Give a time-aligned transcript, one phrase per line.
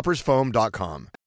[0.00, 1.19] coffeetoppersfoam.com.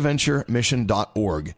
[0.00, 1.54] bonaventuremission.org.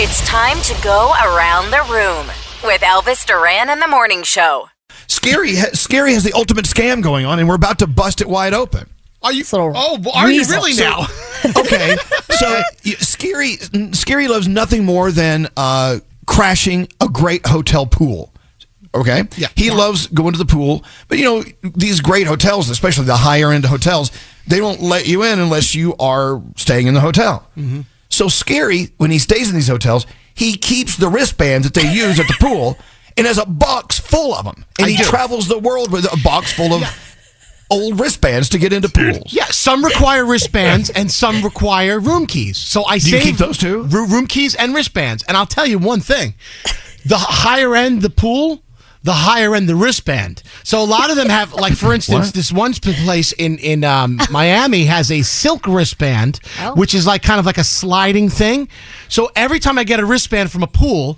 [0.00, 2.26] It's time to go around the room
[2.62, 4.68] with Elvis Duran and the Morning Show.
[5.08, 8.54] Skeery, Skeery has the ultimate scam going on, and we're about to bust it wide
[8.54, 8.88] open.
[9.22, 9.42] Are you?
[9.50, 11.00] Oh, are you really now?
[11.56, 11.96] okay,
[12.30, 13.58] so Skeery,
[13.90, 18.32] Skeery loves nothing more than uh, crashing a great hotel pool.
[18.94, 19.48] Okay, yeah.
[19.56, 23.50] He loves going to the pool, but you know these great hotels, especially the higher
[23.50, 24.12] end hotels,
[24.48, 27.46] they won't let you in unless you are staying in the hotel.
[27.56, 27.82] Mm-hmm.
[28.08, 32.18] So Skeery when he stays in these hotels, he keeps the wristbands that they use
[32.18, 32.76] at the pool
[33.16, 35.04] and has a box full of them, and I he do.
[35.04, 36.82] travels the world with a box full of
[37.70, 39.32] old wristbands to get into pools.
[39.32, 42.56] Yeah, some require wristbands and some require room keys.
[42.56, 43.82] So I Do keep those two?
[43.84, 45.22] room keys and wristbands.
[45.24, 46.34] And I'll tell you one thing:
[47.04, 48.62] the higher end the pool,
[49.08, 50.42] the higher end the wristband.
[50.64, 52.34] So a lot of them have, like for instance, What?
[52.34, 56.40] this one place in in um, Miami has a silk wristband,
[56.74, 58.68] which is like kind of like a sliding thing.
[59.08, 61.16] So every time I get a wristband from a pool,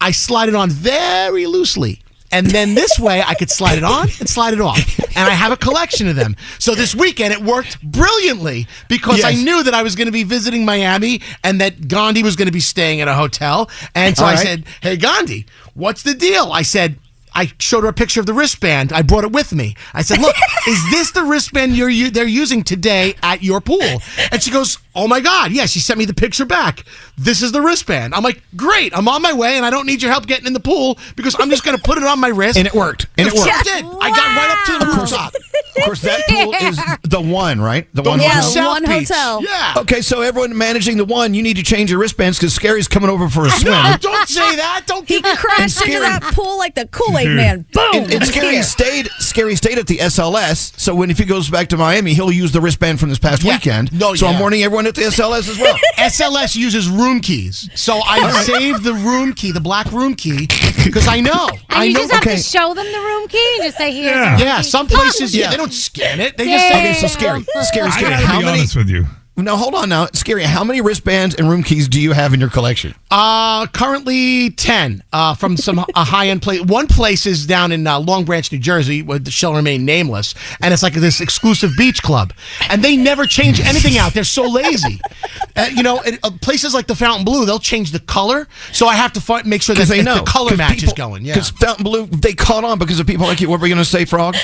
[0.00, 2.00] I slide it on very loosely.
[2.30, 4.78] And then this way I could slide it on and slide it off.
[5.16, 6.34] And I have a collection of them.
[6.58, 10.24] So this weekend it worked brilliantly because I knew that I was going to be
[10.24, 13.68] visiting Miami and that Gandhi was going to be staying at a hotel.
[13.94, 14.42] And so All I right.
[14.46, 16.50] said, Hey, Gandhi, what's the deal?
[16.52, 16.98] I said,
[17.34, 18.92] I showed her a picture of the wristband.
[18.92, 19.74] I brought it with me.
[19.92, 20.36] I said, "Look,
[20.68, 23.82] is this the wristband you're u- they're using today at your pool?"
[24.32, 26.84] And she goes, "Oh my god, yeah." She sent me the picture back.
[27.16, 28.14] This is the wristband.
[28.14, 30.52] I'm like, "Great, I'm on my way, and I don't need your help getting in
[30.52, 33.06] the pool because I'm just going to put it on my wrist." And it worked.
[33.18, 33.64] And it She worked.
[33.64, 33.84] did.
[33.84, 35.34] I got right up to the rooftop.
[35.76, 37.88] Of course, that pool is the one, right?
[37.92, 38.20] The, The one.
[38.20, 39.42] one Yeah, South one hotel.
[39.42, 39.74] Yeah.
[39.78, 43.10] Okay, so everyone managing the one, you need to change your wristbands because Skeery's coming
[43.10, 43.72] over for a swim.
[43.72, 44.82] No, don't say that.
[44.86, 47.66] Don't He crashed into that pool like the Kool Aid Man.
[47.72, 47.84] Boom!
[47.94, 48.62] And, and Skeery Here.
[48.62, 49.06] stayed.
[49.20, 50.78] Skeery stayed at the SLS.
[50.78, 53.42] So when if he goes back to Miami, he'll use the wristband from this past
[53.42, 53.54] Yeah.
[53.54, 53.92] weekend.
[53.98, 55.76] No, so I'm warning everyone at the SLS as well.
[55.98, 60.46] SLS uses room keys, so I saved the room key, the black room key,
[60.84, 61.48] because I know.
[61.50, 62.00] And I you know.
[62.00, 62.36] just have okay.
[62.36, 64.14] to show them the room key and just say, here.
[64.14, 64.38] Yeah.
[64.38, 65.44] yeah, some places yeah.
[65.44, 65.50] Yeah.
[65.50, 66.36] they don't scan it.
[66.36, 68.00] They just say, Okay, so Skeery, Skeery, I Skeery.
[68.10, 68.58] gotta How be many?
[68.60, 69.06] honest with you.
[69.36, 70.44] No, hold on now, Skeery.
[70.44, 72.94] How many wristbands and room keys do you have in your collection?
[73.10, 75.02] Uh, currently ten.
[75.12, 76.60] Uh, from some a high end place.
[76.62, 80.34] One place is down in uh, Long Branch, New Jersey, where the shall remain nameless,
[80.62, 82.32] and it's like this exclusive beach club,
[82.70, 84.14] and they never change anything out.
[84.14, 85.00] They're so lazy.
[85.56, 88.94] Uh, you know, and, uh, places like the Fontainebleau, they'll change the color, so I
[88.94, 91.24] have to find, make sure that they know the color match is going.
[91.24, 91.34] Yeah.
[91.34, 93.48] Because Fontainebleau, they caught on because of people like you.
[93.48, 94.36] What were we going to say, Frog?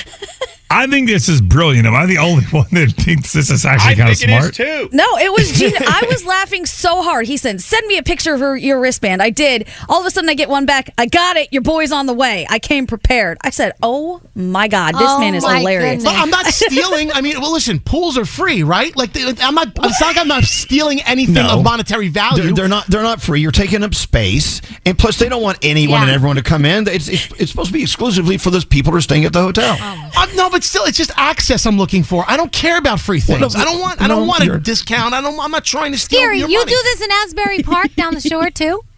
[0.71, 1.85] I think this is brilliant.
[1.85, 4.39] Am I the only one that thinks this is actually kind of think it is
[4.39, 4.53] smart?
[4.55, 4.89] too.
[4.95, 5.77] No, it was Gina.
[5.81, 7.25] I was laughing so hard.
[7.27, 9.67] He said, "Send me a picture of her, your wristband." I did.
[9.89, 10.89] All of a sudden, I get one back.
[10.97, 11.49] I got it.
[11.51, 12.45] Your boy's on the way.
[12.49, 13.37] I came prepared.
[13.41, 16.13] I said, "Oh my god, this Oh man is my hilarious." goodness.
[16.21, 17.11] I'm not stealing.
[17.11, 18.95] I mean, well, listen, pools are free, right?
[18.95, 19.67] Like, they, I'm not.
[19.75, 21.57] It's not like I'm not stealing anything No.
[21.59, 22.43] of monetary value.
[22.43, 22.87] They're, they're not.
[22.87, 23.41] They're not free.
[23.41, 26.03] You're taking up space, and plus, they don't want anyone Yeah.
[26.03, 26.87] and everyone to come in.
[26.87, 29.41] It's, it's, it's supposed to be exclusively for those people who are staying at the
[29.41, 29.77] hotel.
[29.79, 32.23] Uh, no, but still, it's just access I'm looking for.
[32.27, 33.55] I don't care about free Well, things.
[33.55, 34.01] no, I don't want.
[34.01, 35.13] I don't want a discount.
[35.13, 35.39] I don't.
[35.39, 36.71] I'm not trying to steal Gary, your you money.
[36.71, 38.81] do this in Asbury Park down the shore too?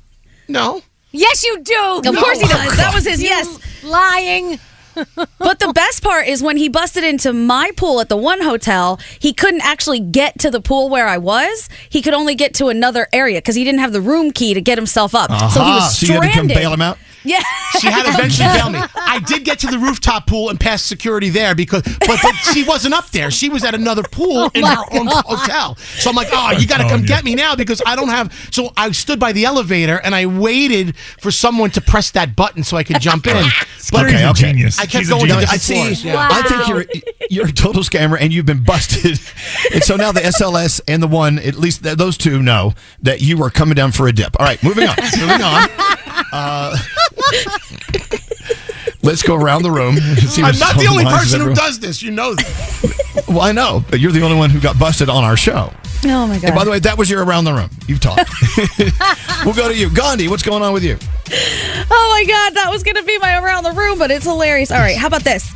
[0.49, 0.81] No.
[1.11, 2.01] Yes, you do.
[2.05, 2.75] Of course he does.
[2.75, 3.47] That was his yes.
[3.83, 4.59] Lying.
[5.39, 8.99] But the best part is when he busted into my pool at the one hotel,
[9.19, 11.67] he couldn't actually get to the pool where I was.
[11.89, 14.61] He could only get to another area because he didn't have the room key to
[14.61, 15.29] get himself up.
[15.31, 16.49] So he Aha, was so you had stranded.
[16.49, 16.97] to come bail him out.
[17.23, 17.41] Yeah.
[17.79, 18.79] She had to eventually bail me.
[18.95, 22.63] I did get to the rooftop pool and pass security there because, but, but she
[22.63, 23.31] wasn't up there.
[23.31, 25.75] She was at another pool in her own hotel.
[25.75, 28.33] So I'm like, oh, you got to come get me now because I don't have.
[28.51, 32.63] So I stood by the elevator and I waited for someone to press that button
[32.63, 33.45] so I could jump in.
[33.91, 34.33] But Okay, okay.
[34.51, 34.77] genius.
[34.79, 35.39] I kept He's a going to No.
[35.39, 35.75] I see.
[35.75, 36.03] floors.
[36.05, 36.27] Yeah.
[36.31, 36.85] I think you're
[37.29, 39.19] you're a total scammer, and you've been busted.
[39.73, 43.41] and so now the SLS and the one, at least those two, know that you
[43.43, 44.39] are coming down for a dip.
[44.39, 44.95] All right, moving on.
[45.19, 45.69] moving on.
[46.31, 46.77] Uh,
[49.03, 49.97] let's go around the room.
[49.97, 52.01] and see I'm not the only minds of person who does this.
[52.01, 52.93] You know that.
[53.27, 55.71] Well, I know, but you're the only one who got busted on our show.
[56.05, 56.45] Oh my god.
[56.45, 57.69] And by the way, that was your around the room.
[57.87, 58.29] You've talked.
[59.45, 60.27] we'll go to you, Gandhi.
[60.27, 60.97] What's going on with you?
[61.89, 64.71] Oh my god, that was gonna be my around the room, but it's hilarious.
[64.71, 65.51] All right, how about this?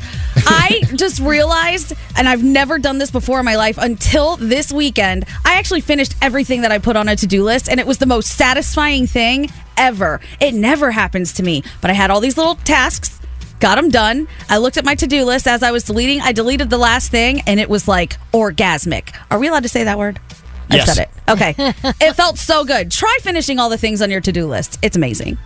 [0.46, 5.24] I just realized, and I've never done this before in my life until this weekend.
[5.44, 7.98] I actually finished everything that I put on a to do list, and it was
[7.98, 10.20] the most satisfying thing ever.
[10.40, 13.20] It never happens to me, but I had all these little tasks,
[13.60, 14.28] got them done.
[14.48, 16.20] I looked at my to do list as I was deleting.
[16.20, 19.14] I deleted the last thing, and it was like orgasmic.
[19.30, 20.20] Are we allowed to say that word?
[20.70, 20.88] Yes.
[20.88, 21.30] I said it.
[21.30, 21.54] Okay.
[22.06, 22.90] it felt so good.
[22.90, 24.78] Try finishing all the things on your to do list.
[24.82, 25.38] It's amazing.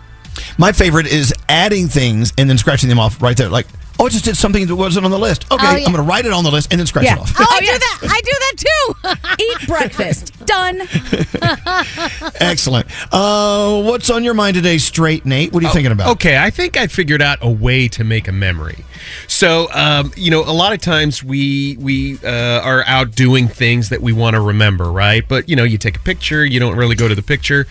[0.59, 3.49] My favorite is adding things and then scratching them off right there.
[3.49, 3.67] Like,
[4.03, 5.45] oh, I just did something that wasn't on the list.
[5.51, 5.87] Okay, Oh, yeah.
[5.87, 7.15] I'm going to write it on the list and then scratch Yeah.
[7.15, 7.33] it off.
[7.39, 7.99] Oh, I Oh, do that.
[8.11, 9.45] I do that too.
[9.63, 10.33] Eat breakfast.
[10.47, 10.83] Done.
[12.41, 12.87] Excellent.
[13.13, 15.53] Uh, what's on your mind today, Straight Nate?
[15.53, 16.11] What are you thinking about?
[16.13, 18.85] Okay, I think I figured out a way to make a memory.
[19.29, 23.89] So, um, you know, a lot of times we we uh, are out doing things
[23.91, 25.27] that we want to remember, right?
[25.27, 27.67] But you know, you take a picture, you don't really go to the picture.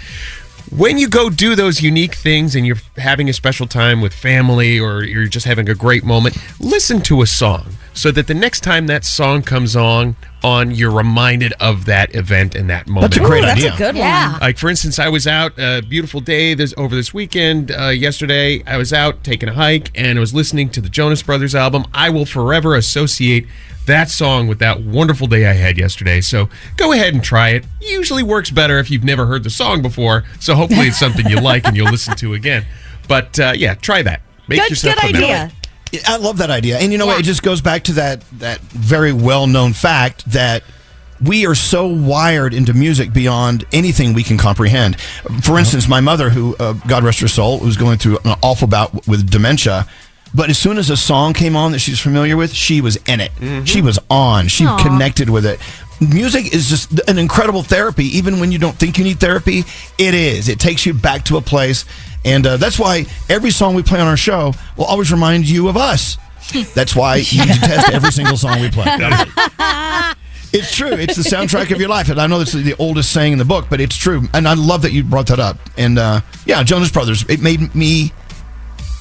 [0.76, 4.80] When you go do those unique things and you're having a special time with family
[4.80, 8.62] or you're just having a great moment, listen to a song so that the next
[8.62, 13.14] time that song comes on, on you're reminded of that event and that moment.
[13.14, 14.32] That's a great Ooh, that's a good Yeah.
[14.32, 14.40] one.
[14.42, 17.72] Like for instance, I was out a beautiful day this over this weekend.
[17.72, 21.22] Uh, yesterday, I was out taking a hike and I was listening to the Jonas
[21.22, 21.86] Brothers album.
[21.94, 23.46] I will forever associate
[23.88, 26.22] that song with that wonderful day I had yesterday.
[26.22, 27.66] So go ahead and try it.
[27.82, 30.24] Usually works better if you've never heard the song before.
[30.40, 32.66] So hopefully it's something you like and you'll listen to again.
[33.08, 34.22] But uh, yeah, try that.
[34.48, 35.26] Make Good, yourself good a memory.
[35.34, 35.52] idea.
[35.92, 36.80] Yeah, I love that idea.
[36.80, 37.20] And you know what?
[37.20, 40.64] It just goes back to that that very well known fact that
[41.22, 45.00] we are so wired into music beyond anything we can comprehend.
[45.44, 48.68] For instance, my mother, who uh, God rest her soul, was going through an awful
[48.68, 49.88] bout with dementia.
[50.34, 53.20] But as soon as a song came on that she's familiar with, she was in
[53.20, 53.32] it.
[53.68, 54.48] She was on.
[54.48, 54.78] She Aw.
[54.82, 55.60] connected with it.
[56.00, 58.06] Music is just an incredible therapy.
[58.18, 59.64] Even when you don't think you need therapy,
[59.98, 60.50] it is.
[60.50, 61.86] It takes you back to a place.
[62.24, 65.68] And uh, that's why every song we play on our show will always remind you
[65.68, 66.18] of us.
[66.76, 68.86] That's why you need to test every single song we play.
[70.54, 70.92] It's true.
[70.92, 72.10] It's the soundtrack of your life.
[72.10, 74.24] And I know this is the oldest saying in the book, but it's true.
[74.34, 75.58] And I love that you brought that up.
[75.78, 78.12] And uh, yeah, Jonas Brothers, it made me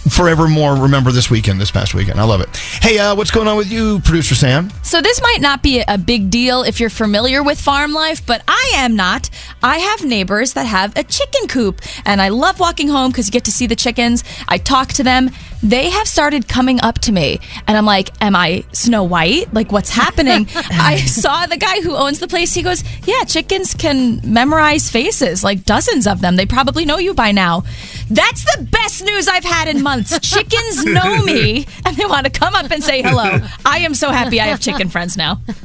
[0.09, 2.19] forevermore remember this weekend, this past weekend.
[2.21, 2.49] I love it.
[2.57, 4.71] Hey, uh, what's going on with you, producer Sam?
[4.83, 8.43] So this might not be a big deal if you're familiar with farm life, but
[8.49, 9.29] I am not.
[9.63, 13.33] I have neighbors that have a chicken coop, and I love walking home because you
[13.33, 14.25] get to see the chickens.
[14.49, 15.31] I talk to them.
[15.63, 19.53] They have started coming up to me, and I'm like, "Am I Snow White?
[19.53, 22.55] Like, what's happening?" I saw the guy who owns the place.
[22.55, 26.37] He goes, "Yeah, chickens can memorize faces, like dozens of them.
[26.37, 27.65] They probably know you by now."
[28.11, 30.19] That's the best news I've had in months.
[30.29, 33.39] Chickens know me, and they want to come up and say hello.
[33.65, 35.41] I am so happy I have chicken friends now.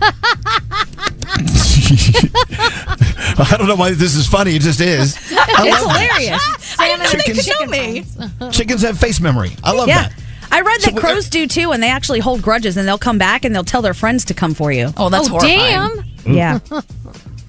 [3.38, 4.56] I don't know why this is funny.
[4.56, 5.18] It just is.
[5.32, 6.76] I It's hilarious.
[6.80, 8.52] I didn't know they could Chickens- know me.
[8.52, 9.52] Chickens have face memory.
[9.64, 10.04] I love Yeah.
[10.10, 10.14] that.
[10.52, 12.88] I read So that uh, what- crows do too, and they actually hold grudges, and
[12.88, 14.94] they'll come back and they'll tell their friends to come for you.
[14.98, 16.06] Oh, that's oh, horrifying.
[16.26, 16.34] damn.
[16.36, 16.60] Yeah.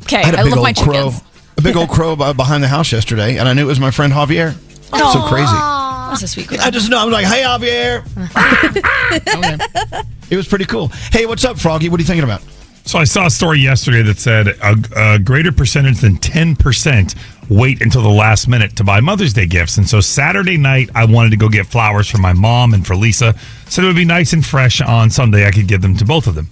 [0.04, 0.92] Okay, I had a I, big love my old crow.
[1.10, 1.22] chickens.
[1.58, 4.12] A big old crow behind the house yesterday, and I knew it was my friend
[4.12, 4.54] Javier.
[4.90, 5.52] So crazy.
[5.52, 6.52] That's a sweet.
[6.60, 6.98] I just know.
[6.98, 8.04] I'm like, hey, Javier.
[10.28, 10.88] It was pretty cool.
[11.12, 11.88] Hey, what's up, Froggy?
[11.88, 12.42] What are you thinking about?
[12.84, 17.14] So I saw a story yesterday that said a, a greater percentage than 10%
[17.48, 19.76] wait until the last minute to buy Mother's Day gifts.
[19.76, 22.96] And so Saturday night, I wanted to go get flowers for my mom and for
[22.96, 23.34] Lisa.
[23.68, 25.46] So it would be nice and fresh on Sunday.
[25.46, 26.48] I could give them to both of them.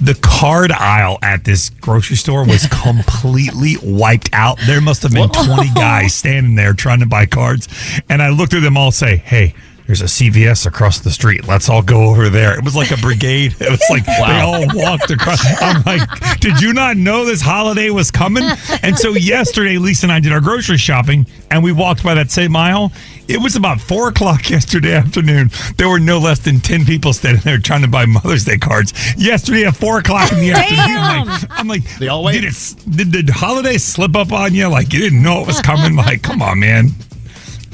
[0.00, 4.58] The card aisle at this grocery store was completely wiped out.
[4.66, 7.68] There must have been 20 guys standing there trying to buy cards.
[8.08, 9.54] And I looked at them all say, hey,
[9.86, 11.46] there's a CVS across the street.
[11.46, 12.58] Let's all go over there.
[12.58, 13.54] It was like a brigade.
[13.60, 15.40] It was like they all walked across.
[15.62, 18.42] I'm like, did you not know this holiday was coming?
[18.82, 22.32] And so yesterday, Lisa and I did our grocery shopping and we walked by that
[22.32, 22.90] same aisle.
[23.28, 25.50] It was about four o'clock yesterday afternoon.
[25.76, 28.92] There were no less than 10 people standing there trying to buy Mother's Day cards.
[29.16, 32.40] Yesterday at four o'clock in the afternoon, I'm like, I'm like They all wait.
[32.40, 34.68] did, it, did the holiday slip up on you?
[34.68, 35.96] Like you didn't know it was coming?
[35.96, 36.90] Like, come on, man.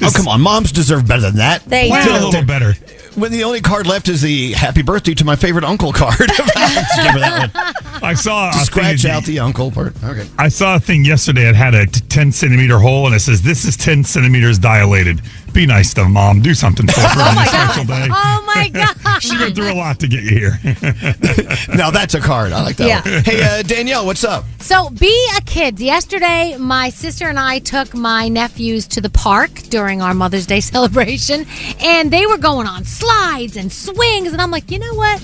[0.01, 0.41] Oh, come on.
[0.41, 1.63] Moms deserve better than that.
[1.65, 2.73] They Did a little better.
[3.15, 6.19] When the only card left is the happy birthday to my favorite uncle card.
[6.19, 6.37] Let's
[7.03, 8.03] give her that one.
[8.03, 9.93] I saw a Scratch thing- out the uncle part.
[10.03, 10.27] Okay.
[10.37, 11.47] I saw a thing yesterday.
[11.47, 15.21] It had a t- 10 centimeter hole, and it says, "This is 10 centimeters dilated."
[15.53, 16.41] Be nice to mom.
[16.41, 18.07] Do something for her on this special day.
[18.11, 18.95] Oh my god!
[19.21, 20.59] She went through a lot to get you here.
[21.75, 22.51] Now that's a card.
[22.51, 23.01] I like that Yeah.
[23.13, 23.23] one.
[23.23, 24.43] Hey, uh, Danielle, what's up?
[24.59, 25.79] So, be a kid.
[25.79, 30.59] Yesterday, my sister and I took my nephews to the park during our Mother's Day
[30.59, 31.45] celebration,
[31.79, 34.31] and they were going on slides and swings.
[34.31, 35.23] And I'm like, you know what?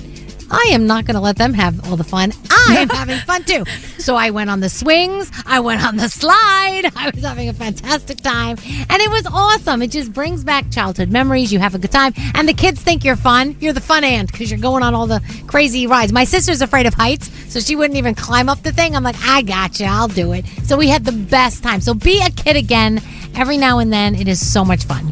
[0.52, 2.34] I am not going to let them have all the fun.
[2.50, 3.64] I am having fun too.
[4.00, 5.32] So I went on the swings.
[5.46, 6.92] I went on the slide.
[6.96, 8.58] I was having a fantastic time.
[8.90, 9.82] And it was awesome.
[9.82, 11.54] It just brings back childhood memories.
[11.54, 12.14] You have a good time.
[12.34, 13.56] And the kids think you're fun.
[13.60, 16.12] You're the fun aunt because you're going on all the crazy rides.
[16.12, 18.96] My sister's afraid of heights, so she wouldn't even climb up the thing.
[18.96, 19.86] I'm like, I got you.
[19.86, 20.46] I'll do it.
[20.64, 21.80] So we had the best time.
[21.80, 23.02] So be a kid again
[23.36, 24.16] every now and then.
[24.16, 25.12] It is so much fun.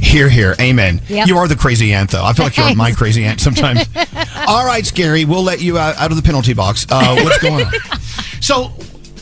[0.00, 0.54] Here, here.
[0.60, 1.00] Amen.
[1.08, 1.28] Yep.
[1.28, 2.24] You are the crazy aunt, though.
[2.24, 3.80] I feel like you're my crazy aunt sometimes.
[4.48, 5.24] All right, Skeery.
[5.24, 6.86] We'll let you out, out of the penalty box.
[6.90, 7.72] Uh, what's going on?
[8.40, 8.72] So,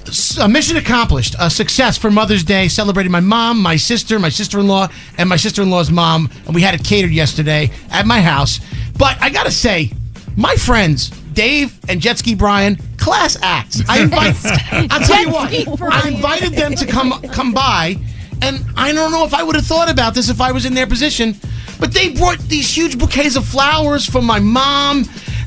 [0.06, 1.34] s- a mission accomplished.
[1.38, 2.68] A success for Mother's Day.
[2.68, 6.30] Celebrating my mom, my sister, my sister in law, and my sister in law's mom.
[6.46, 8.60] And we had it catered yesterday at my house.
[8.96, 9.92] But I got to say,
[10.36, 13.82] my friends, Dave and Jet Ski Brian, class acts.
[13.88, 14.34] I invite,
[14.92, 17.96] I'll tell you what, I invited them to come come by.
[18.42, 20.74] And I don't know if I would have thought about this if I was in
[20.74, 21.34] their position.
[21.80, 25.04] But they brought these huge bouquets of flowers from my mom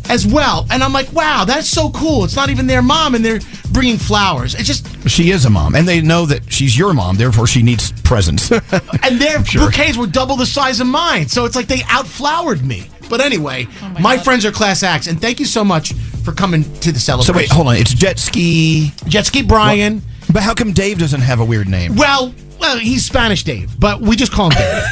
[0.10, 0.66] as well.
[0.72, 2.24] And I'm like, wow, that's so cool.
[2.24, 3.40] It's not even their mom, and they're
[3.72, 4.56] bringing flowers.
[4.56, 7.62] It's just, She is a mom, and they know that she's your mom, therefore she
[7.62, 8.52] needs presents.
[8.52, 11.28] and their bouquets were double the size of mine.
[11.28, 12.90] So it's like they outflowered me.
[13.10, 15.94] But anyway, oh my, friends are class acts, and thank you so much
[16.24, 17.34] for coming to the celebration.
[17.34, 17.76] so wait, hold on.
[17.76, 18.92] It's Jet Ski.
[19.08, 20.02] Jet Ski Brian.
[20.32, 21.96] But how come Dave doesn't have a weird name?
[21.98, 24.84] Well, well, he's Spanish Dave, but we just call him Dave.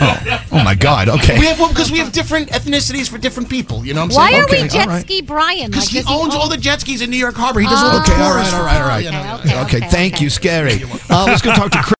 [0.51, 1.07] Oh my God.
[1.09, 1.37] Okay.
[1.39, 3.85] We have well because we have different ethnicities for different people.
[3.85, 4.19] You know what I'm saying?
[4.19, 4.41] Why saying?
[4.41, 5.01] are Okay, we jet all right.
[5.05, 5.69] ski Brian?
[5.69, 7.59] Because Like, he does owns own- all the jet skis in New York Harbor.
[7.59, 9.03] He does all the Okay, all tours right, all for right, all right.
[9.05, 9.35] people, you know?
[9.35, 10.23] Okay, Okay, okay, thank okay.
[10.23, 11.05] you, Skeery.
[11.11, 11.95] Uh, let's go talk to Chris.